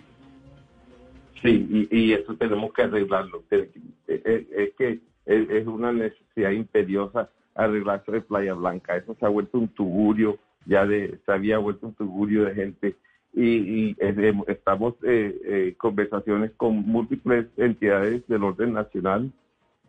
Sí, 1.42 1.88
y, 1.90 1.98
y 1.98 2.12
eso 2.12 2.34
tenemos 2.36 2.72
que 2.72 2.82
arreglarlo. 2.82 3.42
Es, 3.50 3.68
es- 4.06 4.46
es 4.56 4.70
que 4.78 5.00
es, 5.26 5.50
es 5.50 5.66
una 5.66 5.92
necesidad 5.92 6.50
imperiosa 6.52 7.28
arreglarse 7.56 8.12
de 8.12 8.20
Playa 8.20 8.54
Blanca. 8.54 8.96
Eso 8.96 9.16
se 9.18 9.26
ha 9.26 9.28
vuelto 9.28 9.58
un 9.58 9.68
tugurio, 9.68 10.38
ya 10.64 10.86
de, 10.86 11.18
se 11.26 11.32
había 11.32 11.58
vuelto 11.58 11.88
un 11.88 11.94
tugurio 11.94 12.44
de 12.44 12.54
gente. 12.54 12.96
Y, 13.36 13.46
y 13.46 13.96
eh, 13.98 14.32
estamos 14.46 14.94
eh, 15.02 15.36
eh, 15.44 15.74
conversaciones 15.76 16.52
con 16.56 16.76
múltiples 16.86 17.46
entidades 17.56 18.24
del 18.28 18.44
orden 18.44 18.74
nacional 18.74 19.32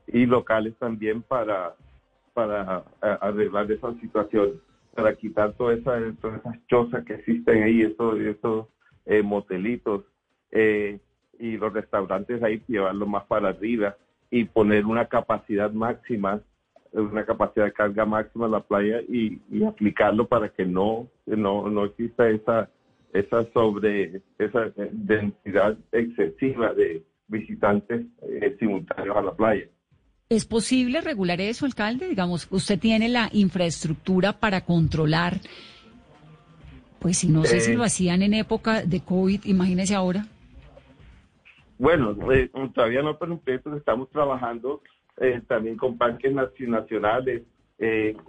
y 0.08 0.26
locales 0.26 0.76
también 0.80 1.22
para, 1.22 1.76
para 2.34 2.84
arreglar 3.02 3.72
esa 3.72 3.94
situación, 4.00 4.62
para 4.96 5.16
quitar 5.16 5.54
toda 5.54 5.74
esa, 5.74 6.00
todas 6.22 6.40
esas 6.40 6.68
chozas 6.68 7.06
que 7.06 7.16
existen 7.16 7.64
ahí, 7.64 7.82
esos, 7.82 8.20
esos 8.20 8.68
eh, 9.06 9.22
motelitos 9.22 10.04
eh, 10.52 11.00
y 11.38 11.58
los 11.58 11.72
restaurantes 11.74 12.42
ahí, 12.42 12.62
llevarlo 12.68 13.06
más 13.06 13.26
para 13.26 13.50
arriba 13.50 13.96
y 14.32 14.46
poner 14.46 14.86
una 14.86 15.06
capacidad 15.06 15.72
máxima, 15.72 16.42
una 16.92 17.26
capacidad 17.26 17.66
de 17.66 17.74
carga 17.74 18.06
máxima 18.06 18.46
en 18.46 18.52
la 18.52 18.62
playa 18.62 19.02
y, 19.08 19.40
aplicarlo 19.64 20.28
para 20.28 20.50
que 20.50 20.66
no, 20.66 21.08
no, 21.26 21.70
no 21.70 21.86
exista 21.86 22.30
esa, 22.30 22.70
esa 23.16 23.46
sobre, 23.52 24.22
esa 24.38 24.72
densidad 24.92 25.78
excesiva 25.92 26.74
de 26.74 27.04
visitantes 27.28 28.06
simultáneos 28.60 29.18
a 29.18 29.22
la 29.22 29.36
playa. 29.36 29.66
¿Es 30.28 30.46
posible 30.46 31.02
regular 31.02 31.40
eso, 31.40 31.66
alcalde? 31.66 32.08
Digamos, 32.08 32.48
usted 32.50 32.80
tiene 32.80 33.10
la 33.10 33.30
infraestructura 33.32 34.34
para 34.34 34.62
controlar, 34.62 35.36
pues 37.00 37.20
si 37.20 37.30
no 37.30 37.44
sé 37.44 37.60
si 37.60 37.76
lo 37.76 37.84
eh. 37.84 37.86
hacían 37.86 38.24
en 38.24 38.34
época 38.34 38.82
de 38.82 39.02
COVID, 39.02 39.46
imagínese 39.46 39.94
ahora. 39.94 40.26
Bueno, 41.78 42.16
eh, 42.32 42.50
todavía 42.74 43.04
no, 43.04 43.20
pero 43.20 43.40
estamos 43.78 44.10
trabajando 44.10 44.82
eh, 45.18 45.42
también 45.48 45.78
con 45.78 45.98
parques 45.98 46.34
nacionales, 46.34 47.44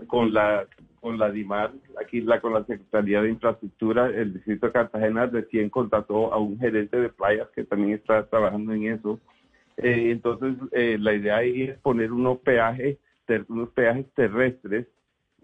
con 0.09 0.33
la 0.33 0.67
con 1.07 1.19
la 1.19 1.31
DIMAR, 1.31 1.71
aquí 2.03 2.21
la, 2.21 2.41
con 2.41 2.53
la 2.53 2.65
Secretaría 2.65 3.23
de 3.23 3.29
Infraestructura, 3.29 4.09
el 4.09 4.35
Distrito 4.35 4.67
de 4.67 4.73
Cartagena 4.73 5.27
recién 5.27 5.71
contrató 5.71 6.33
a 6.33 6.39
un 6.39 6.59
gerente 6.59 6.99
de 6.99 7.11
playas 7.11 7.49
que 7.55 7.63
también 7.63 7.93
está 7.93 8.27
trabajando 8.27 8.73
en 8.73 8.89
eso. 8.93 9.21
Eh, 9.77 10.11
entonces, 10.11 10.57
eh, 10.73 10.97
la 10.99 11.15
idea 11.15 11.37
ahí 11.37 11.63
es 11.63 11.79
poner 11.79 12.11
unos 12.11 12.39
peajes, 12.39 12.99
unos 13.49 13.69
peajes 13.69 14.07
terrestres 14.15 14.89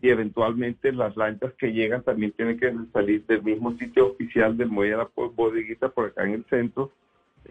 y 0.00 0.08
eventualmente 0.08 0.90
las 0.92 1.16
lanchas 1.16 1.52
que 1.54 1.72
llegan 1.72 2.02
también 2.02 2.32
tienen 2.32 2.58
que 2.58 2.74
salir 2.92 3.24
del 3.26 3.44
mismo 3.44 3.72
sitio 3.78 4.08
oficial 4.08 4.56
del 4.56 4.68
muelle 4.68 4.96
de 4.96 4.98
la 4.98 5.10
bodeguita 5.14 5.90
por 5.90 6.06
acá 6.06 6.24
en 6.24 6.32
el 6.32 6.44
centro. 6.46 6.90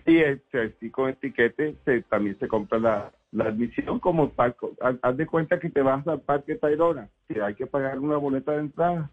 Y 0.06 0.24
así 0.24 0.90
con 0.90 1.10
etiquete 1.10 1.76
también 2.10 2.38
se 2.40 2.48
compra 2.48 2.80
la, 2.80 3.12
admisión 3.46 4.00
como 4.00 4.30
parco. 4.30 4.72
Haz 5.02 5.18
de 5.18 5.26
cuenta 5.26 5.60
que 5.60 5.70
te 5.70 5.82
vas 5.82 6.06
al 6.08 6.22
Parque 6.22 6.56
Tayrona, 6.56 7.08
que 7.28 7.42
hay 7.42 7.56
que 7.56 7.68
pagar 7.68 8.00
una 8.00 8.18
boleta 8.18 8.54
de 8.54 8.60
entrada. 8.60 9.10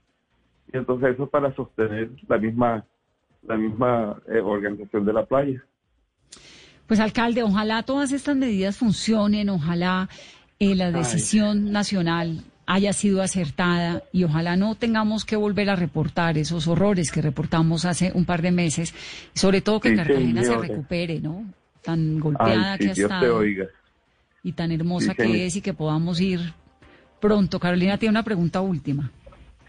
Y 0.73 0.77
entonces 0.77 1.15
eso 1.15 1.29
para 1.29 1.55
sostener 1.55 2.11
la 2.29 2.39
misma, 2.39 2.85
la 3.43 3.57
misma 3.57 4.21
eh, 4.29 4.41
organización 4.41 5.05
de 5.05 5.13
la 5.13 5.25
playa. 5.25 5.65
Pues 6.87 7.01
alcalde, 7.01 7.43
ojalá 7.43 7.83
todas 7.83 8.13
estas 8.13 8.37
medidas 8.37 8.79
funcionen, 8.79 9.51
ojalá 9.51 10.09
eh, 10.59 10.75
la 10.75 10.91
decisión 10.91 11.71
nacional 11.71 12.43
haya 12.71 12.93
sido 12.93 13.23
acertada 13.23 14.03
y 14.13 14.25
ojalá 14.25 14.55
no 14.55 14.75
tengamos 14.75 15.25
que 15.25 15.37
volver 15.37 15.71
a 15.71 15.77
reportar 15.77 16.37
esos 16.37 16.69
horrores 16.69 17.11
que 17.11 17.23
reportamos 17.23 17.87
hace 17.87 18.13
un 18.15 18.27
par 18.27 18.43
de 18.43 18.51
meses, 18.51 18.95
sobre 19.35 19.63
todo 19.63 19.81
que 19.81 19.97
Cartagena 19.97 20.45
se 20.45 20.55
recupere, 20.55 21.19
¿no? 21.19 21.47
Tan 21.83 22.21
golpeada 22.21 22.77
que 22.77 22.91
ha 22.91 22.93
estado 22.93 23.43
y 24.43 24.53
tan 24.53 24.71
hermosa 24.71 25.15
que 25.15 25.47
es 25.47 25.57
y 25.57 25.63
que 25.63 25.73
podamos 25.73 26.21
ir 26.21 26.53
pronto. 27.21 27.59
Carolina 27.59 27.97
tiene 27.97 28.11
una 28.11 28.23
pregunta 28.23 28.61
última. 28.61 29.11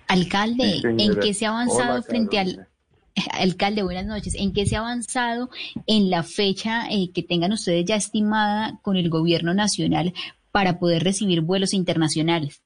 Alcalde, 0.10 0.82
¿en 0.84 1.16
qué 1.22 1.34
se 1.34 1.46
ha 1.46 1.52
avanzado 1.52 2.04
frente 2.04 2.38
al 2.38 2.68
Alcalde, 3.32 3.82
buenas 3.82 4.06
noches. 4.06 4.36
¿En 4.36 4.52
qué 4.52 4.66
se 4.66 4.76
ha 4.76 4.80
avanzado 4.80 5.50
en 5.88 6.10
la 6.10 6.24
fecha 6.24 6.90
eh, 6.90 7.12
que 7.14 7.24
tengan 7.24 7.54
ustedes 7.54 7.86
ya 7.86 7.96
estimada 7.96 8.78
con 8.82 8.98
el 8.98 9.10
gobierno 9.10 9.54
nacional 9.54 10.14
para 10.52 10.80
poder 10.80 11.04
recibir 11.04 11.40
vuelos 11.40 11.74
internacionales? 11.74 12.62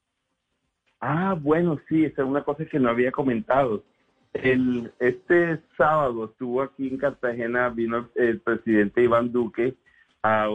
Ah, 1.06 1.36
bueno, 1.38 1.78
sí, 1.86 2.02
esa 2.02 2.22
es 2.22 2.28
una 2.28 2.42
cosa 2.44 2.64
que 2.64 2.78
no 2.78 2.88
había 2.88 3.12
comentado. 3.12 3.82
El, 4.32 4.90
este 4.98 5.60
sábado 5.76 6.24
estuvo 6.24 6.62
aquí 6.62 6.88
en 6.88 6.96
Cartagena, 6.96 7.68
vino 7.68 8.08
el 8.14 8.40
presidente 8.40 9.02
Iván 9.02 9.30
Duque 9.30 9.74
a, 10.22 10.48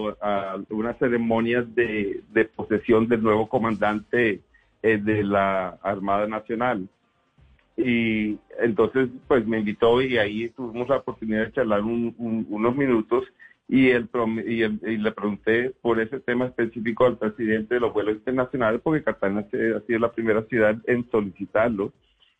una 0.71 0.95
ceremonia 0.95 1.61
de, 1.61 2.23
posesión 2.55 3.07
del 3.07 3.21
nuevo 3.21 3.47
comandante 3.47 4.41
eh, 4.81 4.97
de 4.97 5.23
la 5.23 5.77
Armada 5.83 6.25
Nacional. 6.25 6.89
Y 7.77 8.39
entonces, 8.59 9.07
pues 9.27 9.45
me 9.45 9.59
invitó 9.59 10.01
y 10.01 10.17
ahí 10.17 10.49
tuvimos 10.49 10.89
la 10.89 10.97
oportunidad 10.97 11.45
de 11.45 11.51
charlar 11.51 11.83
unos 11.83 12.75
minutos 12.75 13.23
y, 13.71 13.91
el, 13.91 14.09
y, 14.47 14.97
le 14.97 15.11
pregunté 15.11 15.69
por 15.81 16.01
ese 16.01 16.19
tema 16.19 16.47
específico 16.47 17.05
al 17.05 17.19
presidente 17.19 17.75
de 17.75 17.79
los 17.79 17.93
vuelos 17.93 18.15
internacionales, 18.15 18.81
porque 18.83 19.03
Cartagena 19.03 19.41
ha 19.41 19.81
sido 19.85 19.99
la 19.99 20.11
primera 20.11 20.41
ciudad 20.45 20.75
en 20.87 21.07
solicitarlo. 21.11 21.93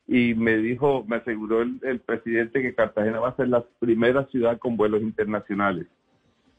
Y 0.08 0.34
me 0.34 0.58
dijo, 0.58 1.06
me 1.08 1.18
aseguró 1.18 1.62
el, 1.62 2.00
presidente 2.00 2.64
que 2.64 2.74
Cartagena 2.74 3.20
va 3.20 3.30
a 3.30 3.36
ser 3.36 3.48
la 3.48 3.64
primera 3.78 4.26
ciudad 4.26 4.58
con 4.58 4.76
vuelos 4.76 5.04
internacionales. 5.04 5.86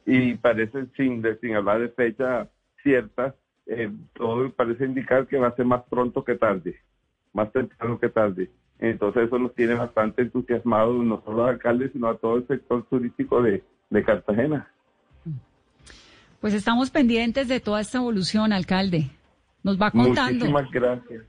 Y 0.06 0.34
parece, 0.34 0.86
sin, 0.96 1.20
sin 1.40 1.56
hablar 1.56 1.80
de 1.80 1.88
fecha 1.88 2.48
cierta, 2.80 3.34
eh, 3.66 3.90
todo 4.14 4.52
parece 4.52 4.84
indicar 4.84 5.26
que 5.26 5.38
va 5.38 5.48
a 5.48 5.56
ser 5.56 5.66
más 5.66 5.82
pronto 5.90 6.22
que 6.22 6.36
tarde, 6.36 6.76
más 7.32 7.50
temprano 7.50 7.98
que 7.98 8.08
tarde. 8.08 8.48
Entonces 8.80 9.24
eso 9.24 9.38
nos 9.38 9.54
tiene 9.54 9.74
bastante 9.74 10.22
entusiasmados, 10.22 11.04
no 11.04 11.22
solo 11.24 11.44
a 11.44 11.50
alcaldes, 11.50 11.92
sino 11.92 12.08
a 12.08 12.16
todo 12.16 12.36
el 12.36 12.46
sector 12.46 12.84
turístico 12.88 13.42
de, 13.42 13.62
Cartagena. 14.04 14.70
Pues 16.40 16.54
estamos 16.54 16.90
pendientes 16.90 17.48
de 17.48 17.60
toda 17.60 17.80
esta 17.80 17.98
evolución, 17.98 18.52
alcalde. 18.52 19.10
Nos 19.62 19.80
va 19.80 19.90
contando. 19.90 20.46
Muchísimas 20.46 20.70
gracias. 20.70 21.24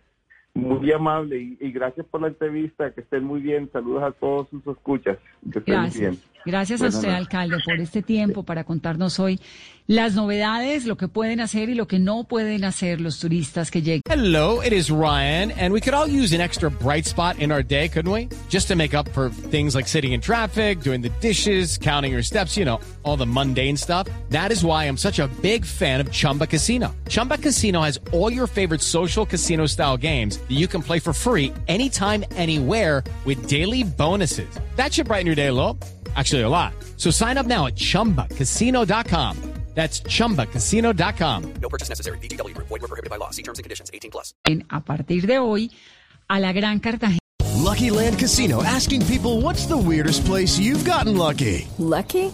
Muy 0.53 0.91
amable 0.91 1.57
y, 1.59 1.71
gracias 1.71 2.05
por 2.07 2.21
la 2.21 2.27
entrevista. 2.27 2.91
Que 2.93 3.01
estén 3.01 3.23
muy 3.23 3.41
bien. 3.41 3.69
Saludos 3.73 4.03
a 4.03 4.11
todos 4.11 4.49
sus 4.49 4.65
escuchas. 4.67 5.17
gracias. 5.41 6.30
Gracias 6.45 6.81
a 6.81 6.87
usted, 6.87 7.09
alcalde, 7.09 7.57
por 7.63 7.79
este 7.79 8.01
tiempo 8.01 8.43
para 8.43 8.63
contarnos 8.63 9.19
hoy 9.19 9.39
las 9.87 10.15
novedades, 10.15 10.85
lo 10.85 10.95
que 10.95 11.07
pueden 11.07 11.41
hacer 11.41 11.69
y 11.69 11.75
lo 11.75 11.87
que 11.87 11.99
no 11.99 12.23
pueden 12.23 12.63
hacer 12.63 13.01
los 13.01 13.19
turistas 13.19 13.69
que 13.69 13.81
llegan. 13.81 14.01
Hello, 14.09 14.61
it 14.61 14.71
is 14.71 14.89
Ryan, 14.89 15.51
and 15.51 15.73
we 15.73 15.81
could 15.81 15.93
all 15.93 16.07
use 16.07 16.33
an 16.33 16.39
extra 16.39 16.69
bright 16.69 17.05
spot 17.05 17.37
in 17.39 17.51
our 17.51 17.61
day, 17.61 17.89
couldn't 17.89 18.11
we? 18.11 18.29
Just 18.49 18.67
to 18.69 18.75
make 18.75 18.93
up 18.93 19.09
for 19.09 19.29
things 19.49 19.75
like 19.75 19.87
sitting 19.87 20.13
in 20.13 20.21
traffic, 20.21 20.81
doing 20.81 21.01
the 21.01 21.11
dishes, 21.19 21.77
counting 21.77 22.13
your 22.13 22.23
steps, 22.23 22.55
you 22.55 22.63
know, 22.63 22.79
all 23.03 23.17
the 23.17 23.25
mundane 23.25 23.75
stuff. 23.75 24.07
That 24.29 24.51
is 24.51 24.63
why 24.63 24.85
I'm 24.85 24.97
such 24.97 25.19
a 25.19 25.27
big 25.41 25.65
fan 25.65 25.99
of 25.99 26.09
Chumba 26.11 26.47
Casino. 26.47 26.95
Chumba 27.09 27.37
Casino 27.37 27.81
has 27.81 27.99
all 28.13 28.31
your 28.31 28.47
favorite 28.47 28.81
social 28.81 29.25
casino 29.25 29.65
style 29.65 29.97
games 29.97 30.37
that 30.37 30.51
you 30.51 30.67
can 30.67 30.81
play 30.81 30.99
for 30.99 31.13
free 31.13 31.53
anytime, 31.67 32.23
anywhere 32.35 33.03
with 33.25 33.47
daily 33.47 33.83
bonuses. 33.83 34.49
That 34.77 34.93
should 34.93 35.07
brighten 35.07 35.25
your 35.25 35.35
day 35.35 35.47
a 35.47 35.53
little. 35.53 35.77
Actually, 36.15 36.41
a 36.41 36.49
lot. 36.49 36.73
So 36.97 37.11
sign 37.11 37.37
up 37.37 37.45
now 37.45 37.67
at 37.67 37.75
chumbacasino.com. 37.75 39.37
That's 39.73 40.01
chumbacasino.com. 40.01 41.53
No 41.61 41.69
purchase 41.69 41.87
necessary. 41.87 42.17
BGW. 42.19 42.55
Void 42.57 42.81
were 42.81 42.87
prohibited 42.87 43.09
by 43.09 43.17
law. 43.17 43.29
See 43.29 43.41
terms 43.41 43.59
and 43.59 43.63
conditions 43.63 43.89
18 43.93 44.11
plus. 44.11 44.33
A 44.69 44.81
partir 44.81 45.25
de 45.25 45.37
hoy, 45.39 45.69
a 46.29 46.39
la 46.39 46.51
Gran 46.51 46.79
Cartagena. 46.81 47.19
Lucky 47.61 47.89
Land 47.89 48.19
Casino 48.19 48.63
asking 48.63 49.05
people 49.05 49.39
what's 49.39 49.65
the 49.67 49.77
weirdest 49.77 50.25
place 50.25 50.59
you've 50.59 50.83
gotten 50.83 51.15
lucky? 51.15 51.67
Lucky? 51.77 52.33